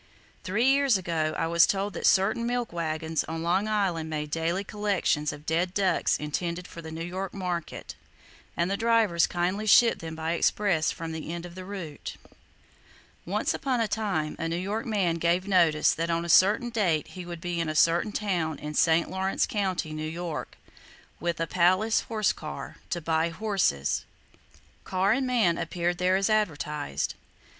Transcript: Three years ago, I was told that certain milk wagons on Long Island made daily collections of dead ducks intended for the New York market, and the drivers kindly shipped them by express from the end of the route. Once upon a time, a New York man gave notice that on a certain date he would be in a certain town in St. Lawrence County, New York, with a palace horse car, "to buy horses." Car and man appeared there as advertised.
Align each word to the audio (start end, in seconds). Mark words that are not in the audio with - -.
Three 0.43 0.65
years 0.65 0.97
ago, 0.97 1.35
I 1.37 1.45
was 1.45 1.67
told 1.67 1.93
that 1.93 2.07
certain 2.07 2.47
milk 2.47 2.73
wagons 2.73 3.23
on 3.25 3.43
Long 3.43 3.67
Island 3.67 4.09
made 4.09 4.31
daily 4.31 4.63
collections 4.63 5.31
of 5.31 5.45
dead 5.45 5.75
ducks 5.75 6.17
intended 6.17 6.67
for 6.67 6.81
the 6.81 6.89
New 6.89 7.03
York 7.03 7.35
market, 7.35 7.93
and 8.57 8.71
the 8.71 8.75
drivers 8.75 9.27
kindly 9.27 9.67
shipped 9.67 9.99
them 9.99 10.15
by 10.15 10.31
express 10.31 10.89
from 10.91 11.11
the 11.11 11.31
end 11.31 11.45
of 11.45 11.53
the 11.53 11.65
route. 11.65 12.17
Once 13.27 13.53
upon 13.53 13.79
a 13.79 13.87
time, 13.87 14.35
a 14.39 14.47
New 14.47 14.55
York 14.55 14.87
man 14.87 15.17
gave 15.17 15.47
notice 15.47 15.93
that 15.93 16.09
on 16.09 16.25
a 16.25 16.29
certain 16.29 16.71
date 16.71 17.09
he 17.09 17.23
would 17.23 17.39
be 17.39 17.59
in 17.59 17.69
a 17.69 17.75
certain 17.75 18.11
town 18.11 18.57
in 18.57 18.73
St. 18.73 19.07
Lawrence 19.07 19.45
County, 19.45 19.93
New 19.93 20.09
York, 20.09 20.57
with 21.19 21.39
a 21.39 21.45
palace 21.45 22.01
horse 22.07 22.33
car, 22.33 22.77
"to 22.89 23.01
buy 23.01 23.29
horses." 23.29 24.05
Car 24.83 25.11
and 25.11 25.27
man 25.27 25.59
appeared 25.59 25.99
there 25.99 26.15
as 26.15 26.27
advertised. 26.27 27.13